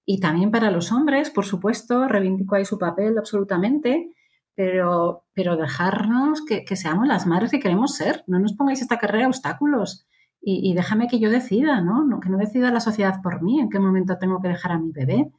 [0.04, 4.12] Y también para los hombres, por supuesto, reivindico ahí su papel absolutamente,
[4.54, 8.22] pero, pero dejarnos que, seamos las madres que queremos ser.
[8.26, 10.06] No nos pongáis esta carrera obstáculos
[10.40, 11.80] y, déjame que yo decida.
[11.80, 12.20] ¿no?
[12.20, 14.92] Que no decida la sociedad por mí en qué momento tengo que dejar a mi
[14.92, 15.32] bebé.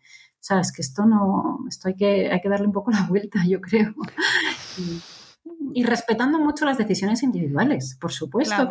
[0.45, 3.59] Sabes que esto no, esto hay que, hay que darle un poco la vuelta, yo
[3.59, 3.95] creo.
[5.73, 8.67] Y, respetando mucho las decisiones individuales, por supuesto.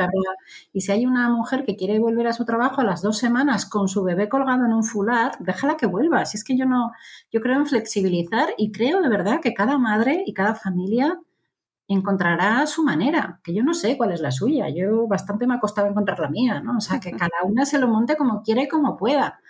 [0.72, 3.66] y si hay una mujer que quiere volver a su trabajo a las dos semanas
[3.66, 6.24] con su bebé colgado en un fular, déjala que vuelva.
[6.26, 6.92] Si es que yo no,
[7.32, 11.18] yo creo en flexibilizar y creo de verdad que cada madre y cada familia
[11.88, 14.68] encontrará su manera, que yo no sé cuál es la suya.
[14.68, 16.76] Yo bastante me ha costado encontrar la mía, ¿no?
[16.76, 19.40] O sea, que cada una se lo monte como quiere y como pueda.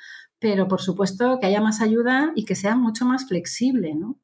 [0.45, 4.19] Pero por supuesto que haya más ayuda y que sea mucho más flexible, ¿no?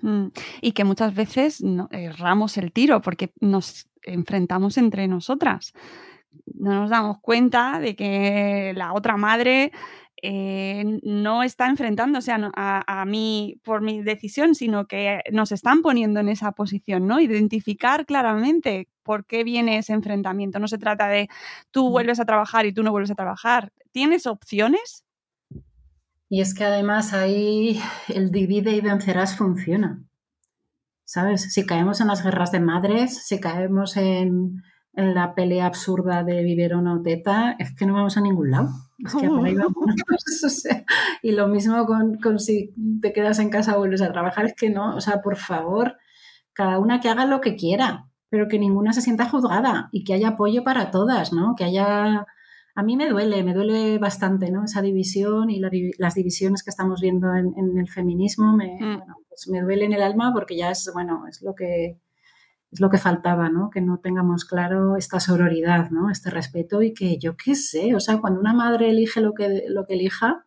[0.00, 0.28] Mm,
[0.60, 1.60] y que muchas veces
[1.90, 5.72] erramos el tiro porque nos enfrentamos entre nosotras.
[6.54, 9.72] No nos damos cuenta de que la otra madre
[10.24, 16.28] eh, no está enfrentándose a, mí por mi decisión, sino que nos están poniendo en
[16.28, 17.20] esa posición, ¿no?
[17.20, 20.60] Identificar claramente por qué viene ese enfrentamiento.
[20.60, 21.28] No se trata de
[21.72, 23.72] tú vuelves a trabajar y tú no vuelves a trabajar.
[23.90, 25.04] ¿Tienes opciones?
[26.28, 30.04] Y es que además ahí el divide y vencerás funciona.
[31.04, 31.52] ¿Sabes?
[31.52, 34.62] Si caemos en las guerras de madres, si caemos en,
[34.94, 38.52] en la pelea absurda de vivir o no teta, es que no vamos a ningún
[38.52, 38.70] lado.
[39.02, 39.26] Que
[41.22, 44.54] y lo mismo con, con, si te quedas en casa o vuelves a trabajar, es
[44.54, 45.96] que no, o sea, por favor,
[46.52, 50.14] cada una que haga lo que quiera, pero que ninguna se sienta juzgada y que
[50.14, 51.54] haya apoyo para todas, ¿no?
[51.56, 52.26] Que haya...
[52.74, 54.64] A mí me duele, me duele bastante, ¿no?
[54.64, 58.96] Esa división y las divisiones que estamos viendo en, el feminismo me, mm.
[58.98, 61.98] bueno, pues me duele en el alma porque ya es, bueno, es lo que
[62.72, 63.68] es lo que faltaba, ¿no?
[63.70, 66.10] Que no tengamos claro esta sororidad, ¿no?
[66.10, 69.64] Este respeto y que yo qué sé, o sea, cuando una madre elige lo que,
[69.68, 70.46] lo que elija,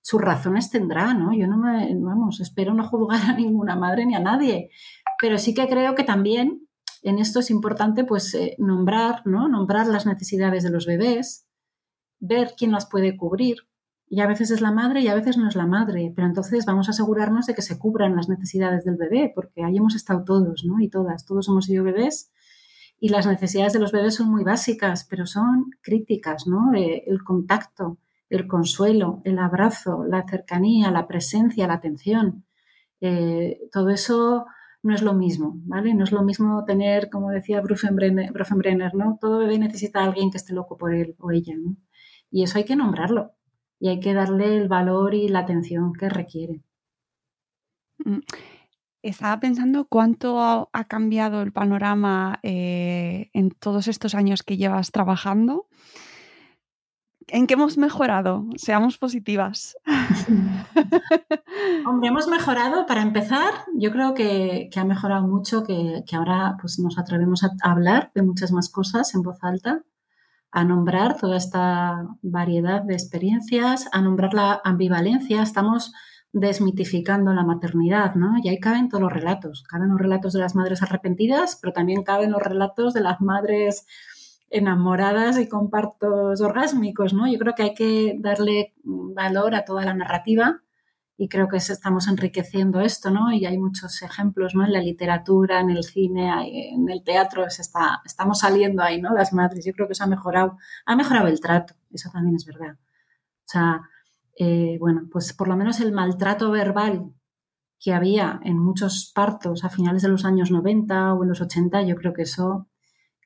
[0.00, 1.34] sus razones tendrá, ¿no?
[1.34, 4.70] Yo no me, vamos, espero no juzgar a ninguna madre ni a nadie,
[5.20, 6.66] pero sí que creo que también
[7.02, 9.48] en esto es importante, pues, eh, nombrar, ¿no?
[9.48, 11.46] Nombrar las necesidades de los bebés,
[12.18, 13.67] ver quién las puede cubrir,
[14.10, 16.64] y a veces es la madre y a veces no es la madre, pero entonces
[16.64, 20.24] vamos a asegurarnos de que se cubran las necesidades del bebé, porque ahí hemos estado
[20.24, 20.80] todos, ¿no?
[20.80, 22.32] Y todas, todos hemos sido bebés
[23.00, 26.74] y las necesidades de los bebés son muy básicas, pero son críticas, ¿no?
[26.74, 27.98] Eh, el contacto,
[28.30, 32.44] el consuelo, el abrazo, la cercanía, la presencia, la atención.
[33.00, 34.46] Eh, todo eso
[34.82, 35.94] no es lo mismo, ¿vale?
[35.94, 39.18] No es lo mismo tener, como decía Brenner, ¿no?
[39.20, 41.76] Todo bebé necesita a alguien que esté loco por él o ella, ¿no?
[42.30, 43.32] Y eso hay que nombrarlo
[43.80, 46.62] y hay que darle el valor y la atención que requiere.
[48.04, 48.20] Mm,
[49.02, 55.66] estaba pensando cuánto ha, cambiado el panorama eh, en todos estos años que llevas trabajando.
[57.28, 58.46] ¿En qué hemos mejorado?
[58.56, 59.76] Seamos positivas.
[61.86, 66.98] Hombre, hemos mejorado, para empezar, yo creo que, ha mejorado mucho, que, ahora pues, nos
[66.98, 69.82] atrevemos a hablar de muchas más cosas en voz alta
[70.50, 75.42] a nombrar toda esta variedad de experiencias, a nombrar la ambivalencia.
[75.42, 75.92] Estamos
[76.32, 78.36] desmitificando la maternidad, ¿no?
[78.42, 79.62] Y ahí caben todos los relatos.
[79.62, 83.86] Caben los relatos de las madres arrepentidas, pero también caben los relatos de las madres
[84.50, 87.30] enamoradas y con partos orgásmicos, ¿no?
[87.30, 90.62] Yo creo que hay que darle valor a toda la narrativa
[91.20, 93.32] y creo que estamos enriqueciendo esto, ¿no?
[93.32, 94.64] Y hay muchos ejemplos, ¿no?
[94.64, 96.30] En la literatura, en el cine,
[96.72, 99.12] en el teatro, se está, estamos saliendo ahí, ¿no?
[99.12, 99.64] Las madres.
[99.64, 102.76] Yo creo que eso ha mejorado, ha mejorado el trato, eso también es verdad.
[102.78, 103.82] O sea,
[104.38, 107.12] eh, bueno, pues por lo menos el maltrato verbal
[107.80, 111.82] que había en muchos partos a finales de los años 90 o en los 80,
[111.82, 112.68] yo creo que eso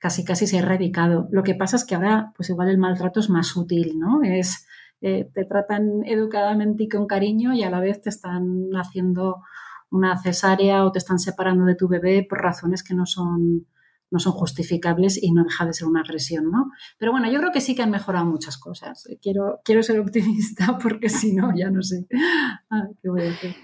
[0.01, 1.29] casi casi se ha erradicado.
[1.31, 4.23] Lo que pasa es que ahora, pues igual el maltrato es más útil, ¿no?
[4.23, 4.67] Es
[5.03, 9.43] te tratan educadamente y con cariño y a la vez te están haciendo
[9.91, 13.67] una cesárea o te están separando de tu bebé por razones que no son,
[14.13, 16.71] no son justificables y no deja de ser una agresión, ¿no?
[16.99, 19.09] Pero bueno, yo creo que sí que han mejorado muchas cosas.
[19.23, 22.07] Quiero, quiero ser optimista porque si no, ya no sé.
[22.71, 22.89] Ah,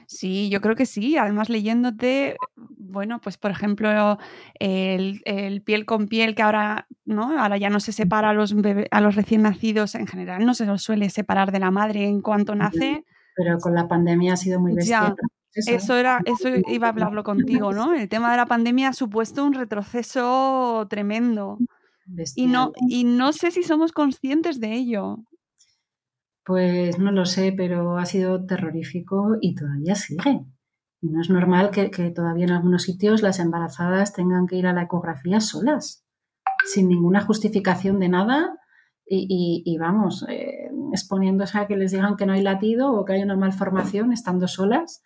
[0.06, 1.18] sí, yo creo que sí.
[1.18, 4.18] Además, leyéndote, bueno, pues por ejemplo,
[4.58, 7.38] el, piel con piel que ahora, ¿no?
[7.38, 8.54] Ahora ya no se separa a los,
[8.90, 12.22] a los recién nacidos, en general no se los suele separar de la madre en
[12.22, 13.04] cuanto nace.
[13.36, 15.14] Pero con la pandemia ha sido muy bestia.
[15.54, 17.94] Eso, era, eso iba a hablarlo contigo, ¿no?
[17.94, 21.58] El tema de la pandemia ha supuesto un retroceso tremendo.
[22.36, 25.18] Y no, y no sé si somos conscientes de ello.
[26.44, 30.40] Pues no lo sé, pero ha sido terrorífico y todavía sigue.
[31.00, 34.66] Y no es normal que, que, todavía en algunos sitios las embarazadas tengan que ir
[34.66, 36.04] a la ecografía solas,
[36.64, 38.58] sin ninguna justificación de nada
[39.10, 43.22] y, vamos, eh, exponiéndose a que les digan que no hay latido o que hay
[43.22, 45.02] una malformación estando solas.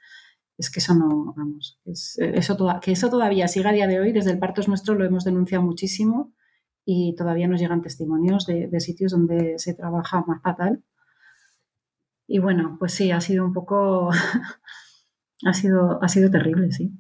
[0.62, 4.30] Es que eso no, vamos, eso que eso todavía siga a día de hoy, desde
[4.30, 6.32] el parto es nuestro lo hemos denunciado muchísimo
[6.84, 10.84] y todavía nos llegan testimonios de, de sitios donde se trabaja más fatal.
[12.28, 14.10] Y bueno, pues sí, ha sido un poco,
[15.44, 16.92] ha, sido, ha sido terrible, sí.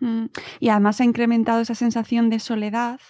[0.00, 0.26] Mm,
[0.60, 3.00] y además ha incrementado esa sensación de soledad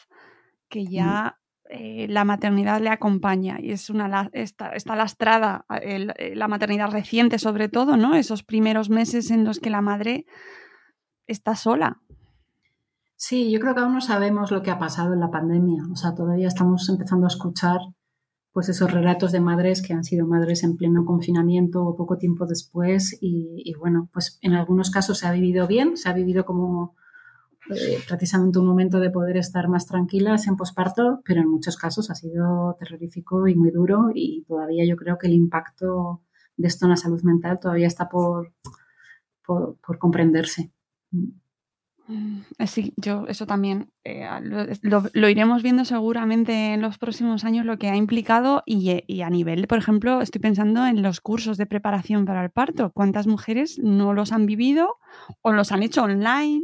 [0.68, 6.48] que ya eh, la maternidad le acompaña y es una está, está lastrada eh, la
[6.48, 8.14] maternidad reciente sobre todo, ¿no?
[8.14, 10.24] Esos primeros meses en los que la madre
[11.26, 12.00] está sola.
[13.16, 15.82] Sí, yo creo que aún no sabemos lo que ha pasado en la pandemia.
[15.92, 17.80] O sea, todavía estamos empezando a escuchar
[18.52, 22.46] pues esos relatos de madres que han sido madres en pleno confinamiento o poco tiempo
[22.46, 26.46] después y, y bueno, pues en algunos casos se ha vivido bien, se ha vivido
[26.46, 26.96] como
[27.70, 32.10] eh, precisamente un momento de poder estar más tranquilas en posparto, pero en muchos casos
[32.10, 36.22] ha sido terrorífico y muy duro y todavía yo creo que el impacto
[36.56, 38.52] de esto en la salud mental todavía está por,
[39.44, 40.72] por, comprenderse.
[41.10, 44.26] Mm, sí, yo eso también eh,
[44.80, 49.28] lo, iremos viendo seguramente en los próximos años lo que ha implicado y, y, a
[49.28, 52.92] nivel, por ejemplo, estoy pensando en los cursos de preparación para el parto.
[52.92, 54.96] ¿Cuántas mujeres no los han vivido
[55.42, 56.62] o los han hecho online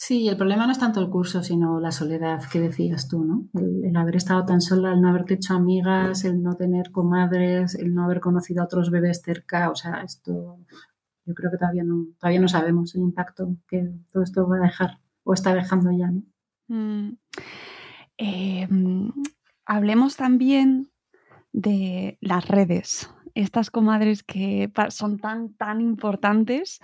[0.00, 3.48] Sí, el problema no es tanto el curso, sino la soledad que decías tú, ¿no?
[3.54, 7.92] El, haber estado tan sola, el no haberte hecho amigas, el no tener comadres, el
[7.92, 10.60] no haber conocido a otros bebés cerca, o sea, esto
[11.26, 14.60] yo creo que todavía no, todavía no sabemos el impacto que todo esto va a
[14.60, 16.22] dejar o está dejando ya, ¿no?
[16.68, 17.18] Mm.
[18.18, 19.12] Em,
[19.66, 20.90] hablemos también
[21.52, 26.80] de las redes, estas comadres que son tan, tan importantes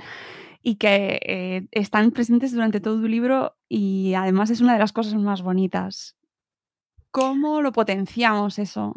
[0.67, 4.95] y que eh, están presentes durante todo tu libro y además es una de las
[4.95, 6.17] cosas más bonitas.
[7.11, 8.95] ¿Cómo lo potenciamos eso?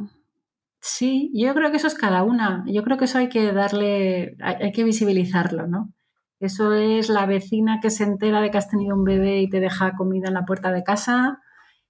[0.79, 2.63] Sí, yo creo que eso es cada una.
[2.67, 5.93] Yo creo que eso hay que darle, hay, que visibilizarlo, ¿no?
[6.39, 9.59] Eso es la vecina que se entera de que has tenido un bebé y te
[9.59, 11.41] deja comida en la puerta de casa.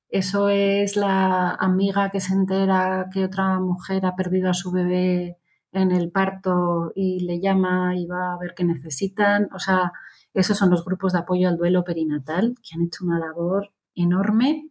[0.10, 5.38] Eso es la amiga que se entera que otra mujer ha perdido a su bebé
[5.72, 9.50] en el parto y le llama y va a ver qué necesitan.
[9.54, 9.92] O sea,
[10.34, 14.70] esos son los grupos de apoyo al duelo perinatal que han hecho una labor enorme.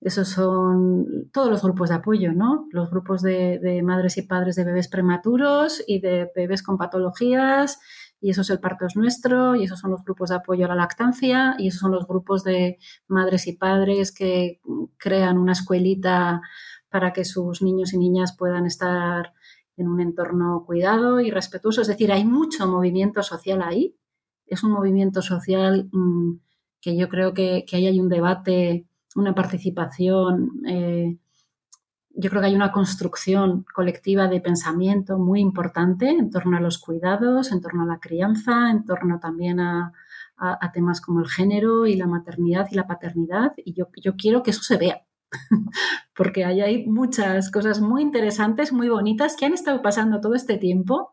[0.00, 2.66] Esos son todos los grupos de apoyo, ¿no?
[2.72, 7.78] Los grupos de, madres y padres de bebés prematuros y de bebés con patologías,
[8.20, 10.68] y eso es el parto es nuestro, y esos son los grupos de apoyo a
[10.68, 14.60] la lactancia, y esos son los grupos de madres y padres que
[14.98, 16.40] crean una escuelita
[16.88, 19.32] para que sus niños y niñas puedan estar
[19.82, 21.82] en un entorno cuidado y respetuoso.
[21.82, 23.94] Es decir, hay mucho movimiento social ahí.
[24.46, 26.38] Es un movimiento social mm,
[26.80, 30.62] que yo creo que, ahí hay un debate, una participación.
[30.66, 31.18] Eh,
[32.14, 36.78] yo creo que hay una construcción colectiva de pensamiento muy importante en torno a los
[36.78, 39.92] cuidados, en torno a la crianza, en torno también a,
[40.74, 43.52] temas como el género y la maternidad y la paternidad.
[43.56, 45.02] Y yo, yo quiero que eso se vea.
[46.16, 51.10] porque hay muchas cosas muy interesantes, muy bonitas que han estado pasando todo este tiempo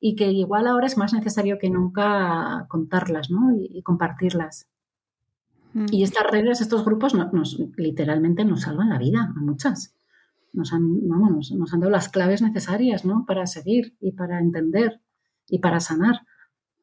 [0.00, 4.68] y que igual ahora es más necesario que nunca contarlas y, compartirlas.
[5.72, 5.86] Mm.
[5.90, 9.94] Y estas redes, estos grupos, nos, literalmente nos salvan la vida a muchas.
[10.52, 13.24] Nos han, vamos, nos han dado las claves necesarias ¿no?
[13.26, 15.00] para seguir y para entender
[15.48, 16.22] y para sanar.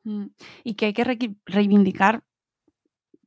[0.03, 0.25] Mm.
[0.63, 2.23] Y que hay que reivindicar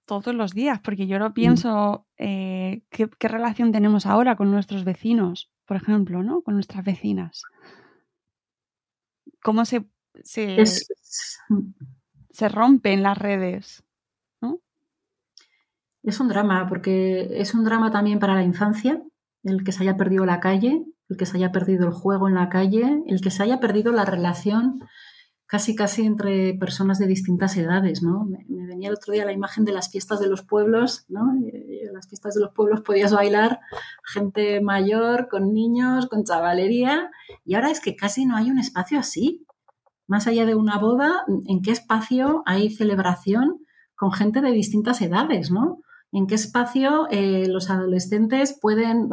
[0.07, 1.35] todos los días, porque yo lo mm.
[1.35, 6.43] pienso, eh, ¿qué, relación tenemos ahora con nuestros vecinos, por ejemplo, ¿no?
[6.43, 7.43] Con nuestras vecinas.
[9.43, 9.85] ¿Cómo se,
[10.25, 13.85] se, se rompen las redes?
[14.41, 14.61] ¿no?
[16.03, 19.03] Es un drama, porque es un drama también para la infancia,
[19.43, 22.35] el que se haya perdido la calle, el que se haya perdido el juego en
[22.35, 24.81] la calle, el que se haya perdido la relación
[25.47, 28.25] casi casi entre personas de distintas edades, ¿no?
[28.25, 31.33] Me, venía el otro día la imagen de las fiestas de los pueblos, ¿no?
[31.35, 33.61] En las fiestas de los pueblos podías bailar
[34.05, 37.11] gente mayor, con niños, con chavalería,
[37.45, 39.47] y ahora es que casi no hay un espacio así.
[40.09, 43.61] Más allá de una boda, ¿en qué espacio hay celebración
[43.97, 45.81] con gente de distintas edades, ¿no?
[46.13, 49.09] ¿En qué espacio eh, los adolescentes pueden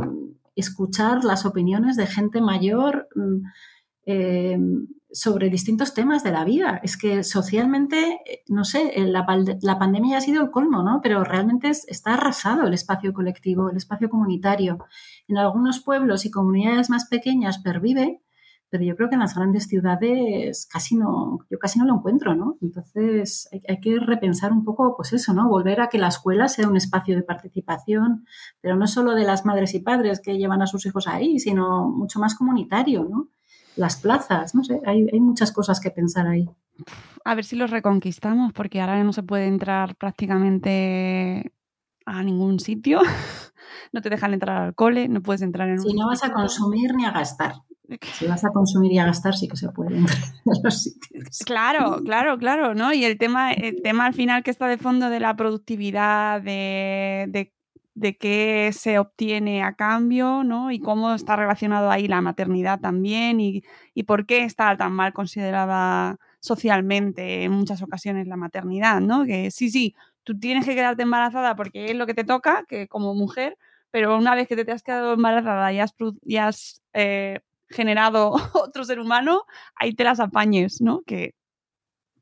[0.55, 3.07] escuchar las opiniones de gente mayor?
[3.15, 3.43] Mm,
[4.05, 4.59] eh,
[5.13, 6.81] sobre distintos temas de la vida.
[6.83, 9.25] Es que socialmente, no sé, la,
[9.61, 10.99] la pandemia ha sido el colmo, ¿no?
[11.01, 14.79] Pero realmente está arrasado el espacio colectivo, el espacio comunitario.
[15.27, 18.23] En algunos pueblos y comunidades más pequeñas pervive,
[18.73, 22.33] pero yo creo que en las grandes ciudades casi no, yo casi no lo encuentro,
[22.33, 22.57] ¿no?
[22.59, 25.47] Entonces hay, que repensar un poco, pues eso, ¿no?
[25.47, 28.25] Volver a que la escuela sea un espacio de participación,
[28.61, 31.87] pero no solo de las madres y padres que llevan a sus hijos ahí, sino
[31.87, 33.29] mucho más comunitario, ¿no?
[33.75, 36.49] Las plazas, no sé, hay, hay muchas cosas que pensar ahí.
[37.25, 41.51] A ver si los reconquistamos, porque ahora no se puede entrar prácticamente
[42.05, 43.01] a ningún sitio.
[43.91, 46.93] no te dejan entrar al cole, no puedes entrar en Si no vas a consumir
[46.95, 47.53] ni a gastar.
[48.13, 51.39] Si vas a consumir y a gastar, sí que se puede entrar en los sitios.
[51.45, 52.93] Claro, claro, claro, ¿no?
[52.93, 57.25] Y el tema, el tema al final que está de fondo de la productividad, de,
[57.27, 57.53] de,
[58.17, 60.71] qué se obtiene a cambio, ¿no?
[60.71, 63.63] Y cómo está relacionado ahí la maternidad también y,
[63.93, 69.25] y por qué está tan mal considerada socialmente en muchas ocasiones la maternidad, ¿no?
[69.25, 72.87] Que sí, sí, tú tienes que quedarte embarazada porque es lo que te toca, que
[72.87, 73.57] como mujer,
[73.91, 78.83] pero una vez que te, has quedado embarazada y has, y has eh, generado otro
[78.83, 79.43] ser humano,
[79.75, 81.01] ahí te las apañes, ¿no?
[81.03, 81.35] Que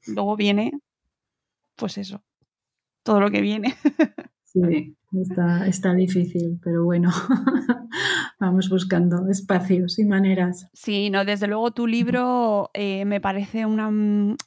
[0.05, 0.71] luego viene,
[1.75, 2.23] pues eso,
[3.03, 3.75] todo lo que viene.
[4.53, 7.09] Sí, está, está difícil, pero bueno,
[8.39, 10.69] vamos buscando espacios y maneras.
[10.73, 13.89] Sí, no, desde luego tu libro eh, me parece una,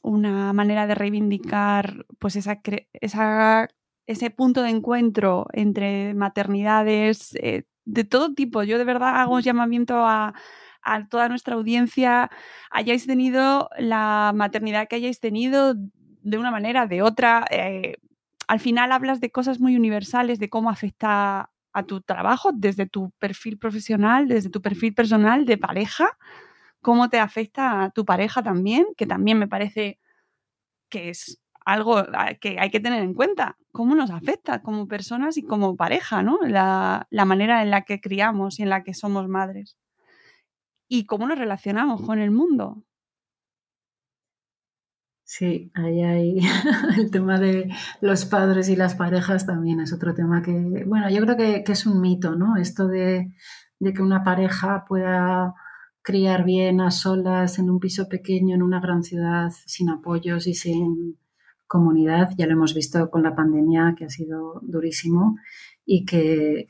[0.02, 2.60] una, manera de reivindicar pues esa,
[2.92, 3.68] esa,
[4.06, 8.62] ese punto de encuentro entre maternidades eh, de todo tipo.
[8.62, 10.34] Yo de verdad hago un llamamiento a,
[10.82, 12.30] a toda nuestra audiencia
[12.70, 15.74] hayáis tenido la maternidad que hayáis tenido
[16.22, 17.44] de una manera, de otra.
[17.50, 17.96] Eh,
[18.48, 23.10] al final hablas de cosas muy universales, de cómo afecta a tu trabajo, desde tu
[23.18, 26.16] perfil profesional, desde tu perfil personal de pareja,
[26.80, 29.98] cómo te afecta a tu pareja también, que también me parece
[30.88, 32.04] que es algo
[32.40, 36.38] que hay que tener en cuenta, cómo nos afecta como personas y como pareja, ¿no?
[36.42, 39.76] La, la manera en la que criamos y en la que somos madres
[40.88, 42.82] y cómo nos relacionamos con el mundo.
[45.26, 46.38] Sí, ahí hay
[46.98, 47.70] el tema de
[48.00, 51.86] los padres y las parejas también es otro tema que, bueno, yo creo que, es
[51.86, 52.56] un mito, ¿no?
[52.56, 53.32] Esto de,
[53.80, 55.54] que una pareja pueda
[56.02, 60.54] criar bien a solas en un piso pequeño, en una gran ciudad, sin apoyos y
[60.54, 61.18] sin
[61.66, 62.30] comunidad.
[62.36, 65.36] Ya lo hemos visto con la pandemia, que ha sido durísimo
[65.86, 66.66] y que,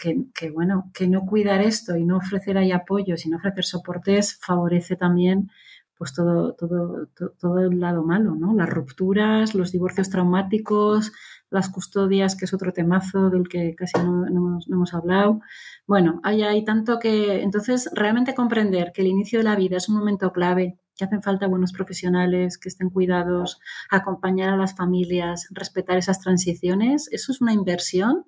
[0.52, 4.96] bueno, que no cuidar esto y no ofrecer ahí apoyos y no ofrecer soportes favorece
[4.96, 5.50] también
[5.96, 8.54] pues todo, todo, todo, el lado malo, ¿no?
[8.54, 11.12] Las rupturas, los divorcios traumáticos,
[11.50, 15.40] las custodias, que es otro temazo del que casi no, hemos, hemos, hablado.
[15.86, 19.88] Bueno, hay, hay tanto que, entonces, realmente comprender que el inicio de la vida es
[19.88, 25.48] un momento clave, que hacen falta buenos profesionales, que estén cuidados, acompañar a las familias,
[25.50, 28.24] respetar esas transiciones, eso es una inversión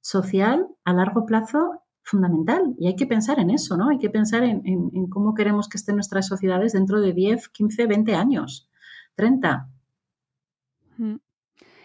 [0.00, 2.74] social a largo plazo fundamental.
[2.78, 3.88] Y hay que pensar en eso, ¿no?
[3.88, 8.14] Hay que pensar en, cómo queremos que estén nuestras sociedades dentro de 10, 15, 20
[8.14, 8.68] años,
[9.16, 9.68] 30.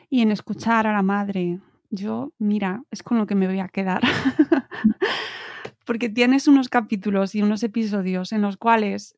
[0.09, 1.59] Y en escuchar a la madre.
[1.89, 4.01] Yo, mira, es con lo que me voy a quedar.
[5.85, 9.15] Porque tienes unos capítulos y unos episodios en los cuales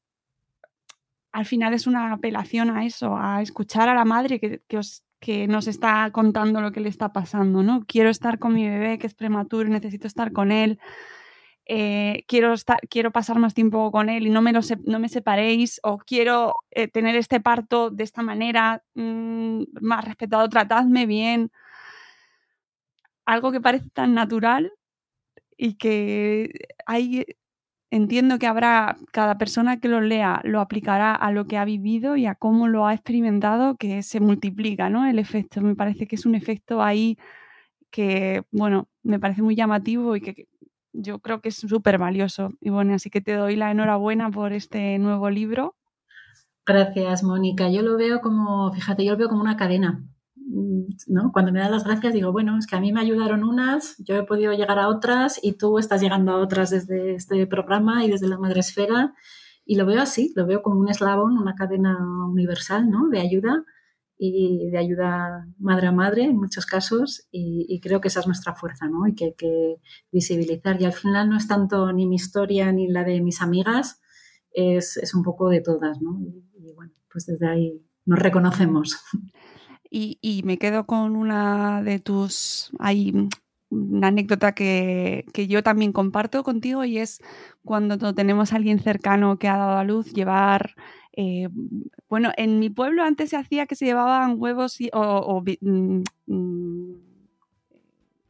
[1.33, 5.03] al final es una apelación a eso, a escuchar a la madre que, que os
[5.22, 7.86] que nos está contando lo que le está pasando, ¿no?
[7.88, 10.80] Quiero estar con mi bebé que es prematuro, necesito estar con él,
[11.65, 12.55] eh, quiero,
[12.89, 16.55] quiero pasar más tiempo con él y no me, lo no me separéis, o quiero
[16.72, 21.51] eh, tener este parto de esta manera, mm, más respetado, tratadme bien.
[23.26, 24.74] Algo que parece tan natural
[25.55, 26.51] y que
[26.86, 27.26] hay
[27.91, 32.15] entiendo que habrá, cada persona que lo lea lo aplicará a lo que ha vivido
[32.15, 35.05] y a cómo lo ha experimentado, que se multiplica, ¿no?
[35.05, 35.61] El efecto.
[35.61, 37.17] Me parece que es un efecto ahí
[37.91, 40.47] que, bueno, me parece muy llamativo y que
[40.93, 42.53] yo creo que es súper valioso.
[42.61, 45.75] Y bueno, así que te doy la enhorabuena por este nuevo libro.
[46.65, 47.69] Gracias, Mónica.
[47.69, 50.03] Yo lo veo como, fíjate, yo lo veo como una cadena.
[51.07, 51.31] ¿No?
[51.31, 54.15] Cuando me das las gracias digo, bueno, es que a mí me ayudaron unas, yo
[54.15, 58.09] he podido llegar a otras y tú estás llegando a otras desde este programa y
[58.09, 59.13] desde la madresfera
[59.65, 61.97] y lo veo así, lo veo como un eslabón, una cadena
[62.27, 63.07] universal, ¿no?
[63.09, 63.63] De ayuda
[64.17, 68.53] y de ayuda madre a madre en muchos casos y, creo que esa es nuestra
[68.53, 69.07] fuerza, ¿no?
[69.07, 69.77] Y que hay que
[70.11, 74.01] visibilizar y al final no es tanto ni mi historia ni la de mis amigas,
[74.51, 76.19] es, es un poco de todas, ¿no?
[76.21, 78.97] y bueno, pues desde ahí nos reconocemos.
[79.93, 82.71] Y, me quedo con una de tus.
[82.79, 83.13] Hay
[83.69, 87.19] una anécdota que, yo también comparto contigo y es
[87.65, 90.75] cuando tenemos a alguien cercano que ha dado a luz, llevar.
[91.11, 91.49] Eh,
[92.07, 96.93] bueno, en mi pueblo antes se hacía que se llevaban huevos o, mm, mm,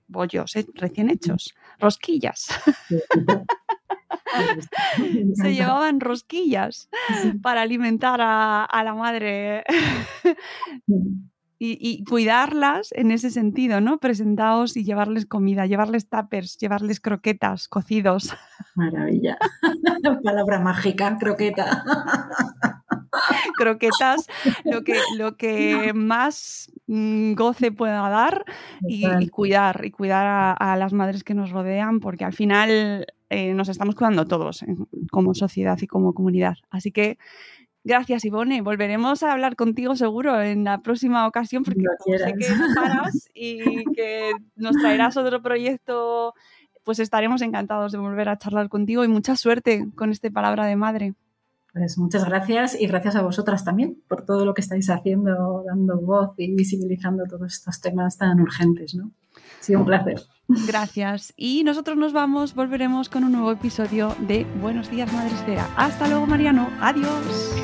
[0.07, 2.47] bollos eh, recién hechos, rosquillas.
[5.35, 6.89] se llevaban rosquillas
[7.43, 9.63] para alimentar a, la madre
[11.63, 13.99] y, cuidarlas en ese sentido, ¿no?
[13.99, 18.33] Presentaos y llevarles comida, llevarles tuppers, llevarles croquetas, cocidos.
[18.73, 19.37] Maravilla.
[20.23, 21.83] Palabra mágica, croqueta.
[23.57, 24.27] croquetas,
[24.65, 28.43] lo que, lo que más mm, goce pueda dar
[28.87, 33.69] y, cuidar, y cuidar a, las madres que nos rodean, porque al final eh, nos
[33.69, 34.65] estamos cuidando todos
[35.11, 36.55] como sociedad y como comunidad.
[36.71, 37.19] Así que
[37.83, 38.61] Gracias, Ivone.
[38.61, 43.83] Volveremos a hablar contigo seguro en la próxima ocasión porque sé que no paras y
[43.95, 46.33] que nos traerás otro proyecto.
[46.83, 50.75] Pues estaremos encantados de volver a charlar contigo y mucha suerte con este Palabra de
[50.75, 51.13] Madre.
[51.73, 55.99] Pues muchas gracias y gracias a vosotras también por todo lo que estáis haciendo, dando
[56.01, 58.93] voz y visibilizando todos estos temas tan urgentes.
[58.93, 59.11] ¿no?
[59.61, 60.21] Sido un placer.
[60.67, 61.33] Gracias.
[61.37, 65.69] Y nosotros nos vamos, volveremos con un nuevo episodio de Buenos días, Madre Esfera.
[65.77, 66.67] Hasta luego, Mariano.
[66.81, 67.55] Adiós.